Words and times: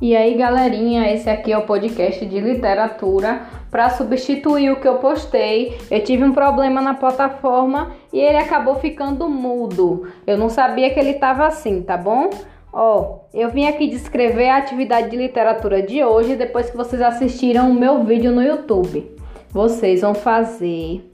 E 0.00 0.16
aí, 0.16 0.32
galerinha, 0.32 1.12
esse 1.12 1.28
aqui 1.28 1.52
é 1.52 1.58
o 1.58 1.66
podcast 1.66 2.24
de 2.24 2.40
literatura 2.40 3.42
para 3.70 3.90
substituir 3.90 4.70
o 4.70 4.80
que 4.80 4.88
eu 4.88 4.94
postei. 4.94 5.76
Eu 5.90 6.02
tive 6.02 6.24
um 6.24 6.32
problema 6.32 6.80
na 6.80 6.94
plataforma 6.94 7.90
e 8.10 8.18
ele 8.18 8.38
acabou 8.38 8.76
ficando 8.76 9.28
mudo. 9.28 10.08
Eu 10.26 10.38
não 10.38 10.48
sabia 10.48 10.88
que 10.88 10.98
ele 10.98 11.10
estava 11.10 11.46
assim, 11.46 11.82
tá 11.82 11.98
bom? 11.98 12.30
Ó, 12.72 13.18
eu 13.34 13.50
vim 13.50 13.66
aqui 13.66 13.88
descrever 13.88 14.48
a 14.48 14.56
atividade 14.56 15.10
de 15.10 15.16
literatura 15.18 15.82
de 15.82 16.02
hoje 16.02 16.34
depois 16.34 16.70
que 16.70 16.78
vocês 16.78 17.02
assistiram 17.02 17.70
o 17.70 17.74
meu 17.74 18.02
vídeo 18.02 18.32
no 18.32 18.42
YouTube. 18.42 19.06
Vocês 19.50 20.00
vão 20.00 20.14
fazer 20.14 21.12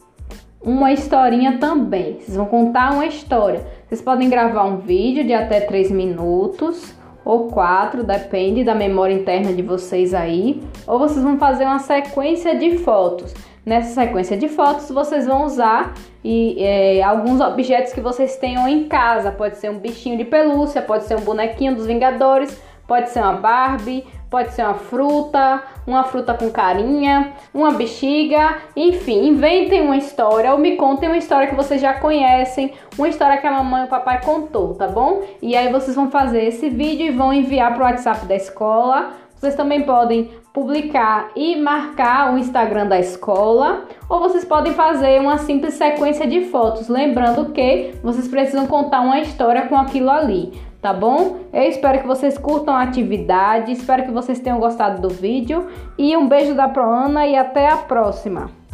uma 0.63 0.93
historinha 0.93 1.59
também. 1.59 2.21
Vocês 2.21 2.37
vão 2.37 2.47
contar 2.47 2.93
uma 2.93 3.07
história. 3.07 3.67
Vocês 3.89 4.01
podem 4.01 4.31
gravar 4.31 4.63
um 4.63 4.77
vídeo 4.77 5.25
de 5.25 5.33
até 5.33 5.59
3 5.59 5.91
minutos 5.91 6.95
ou 7.27 7.49
quatro, 7.49 8.05
depende 8.05 8.63
da 8.63 8.73
memória 8.73 9.13
interna 9.13 9.53
de 9.53 9.61
vocês 9.61 10.15
aí, 10.15 10.63
ou 10.87 10.97
vocês 10.97 11.25
vão 11.25 11.37
fazer 11.37 11.65
uma 11.65 11.81
sequência 11.81 12.55
de 12.55 12.79
fotos. 12.79 13.35
Nessa 13.65 14.01
sequência 14.01 14.37
de 14.37 14.49
fotos, 14.49 14.89
vocês 14.91 15.27
vão 15.27 15.45
usar 15.45 15.93
e, 16.23 16.63
é, 16.63 17.03
alguns 17.03 17.41
objetos 17.41 17.93
que 17.93 18.01
vocês 18.01 18.37
tenham 18.37 18.69
em 18.69 18.85
casa. 18.85 19.33
Pode 19.33 19.57
ser 19.57 19.69
um 19.73 19.79
bichinho 19.81 20.17
de 20.17 20.25
pelúcia, 20.25 20.81
pode 20.81 21.03
ser 21.03 21.17
um 21.17 21.23
bonequinho 21.23 21.75
dos 21.75 21.85
Vingadores, 21.85 22.63
pode 22.87 23.11
ser 23.11 23.19
uma 23.19 23.33
Barbie, 23.33 24.05
Pode 24.29 24.53
ser 24.53 24.63
uma 24.63 24.75
fruta, 24.75 25.63
uma 25.87 26.03
fruta 26.05 26.35
com 26.35 26.51
carinha, 26.51 27.33
uma 27.55 27.73
bexiga, 27.73 28.57
enfim, 28.75 29.29
inventem 29.29 29.81
uma 29.81 29.97
história 29.97 30.53
ou 30.53 30.59
me 30.59 30.77
contem 30.77 31.09
uma 31.09 31.17
história 31.17 31.47
que 31.47 31.55
vocês 31.55 31.81
já 31.81 31.95
conhecem, 31.95 32.73
uma 32.99 33.09
história 33.09 33.39
que 33.39 33.47
a 33.47 33.53
mamãe 33.53 33.83
e 33.83 33.85
o 33.87 33.89
papai 33.89 34.21
contou, 34.23 34.75
tá 34.75 34.89
bom? 34.89 35.23
E 35.41 35.55
aí 35.55 35.71
vocês 35.71 35.95
vão 35.95 36.11
fazer 36.11 36.45
esse 36.45 36.69
vídeo 36.69 37.07
e 37.07 37.11
vão 37.11 37.33
enviar 37.33 37.73
para 37.73 37.83
o 37.83 37.87
WhatsApp 37.87 38.27
da 38.27 38.35
escola. 38.35 39.13
Vocês 39.47 39.55
também 39.55 39.83
podem 39.83 40.29
publicar 40.53 41.31
e 41.37 41.55
marcar 41.55 42.35
o 42.35 42.39
Instagram 42.39 42.89
da 42.89 42.99
escola, 42.99 43.85
ou 44.09 44.19
vocês 44.19 44.45
podem 44.45 44.73
fazer 44.73 45.21
uma 45.21 45.39
simples 45.39 45.75
sequência 45.75 46.27
de 46.27 46.47
fotos, 46.47 46.89
lembrando 46.89 47.53
que 47.53 47.93
vocês 48.03 48.27
precisam 48.27 48.67
contar 48.67 49.03
uma 49.03 49.21
história 49.21 49.69
com 49.69 49.77
aquilo 49.77 50.11
ali 50.11 50.53
tá 50.83 50.93
bom? 50.93 51.39
Eu 51.53 51.63
espero 51.63 52.01
que 52.01 52.07
vocês 52.07 52.37
curtam 52.37 52.75
a 52.75 52.83
atividade, 52.83 53.73
espero 53.73 54.05
que 54.05 54.11
vocês 54.11 54.41
tenham 54.41 54.59
gostado 54.59 55.01
do 55.01 55.09
vídeo 55.09 55.67
e 55.97 56.17
um 56.17 56.29
beijo 56.29 56.55
da 56.55 56.69
Proana 56.69 57.27
e 57.27 57.37
até 57.37 57.69
a 57.69 57.77
próxima! 57.77 58.66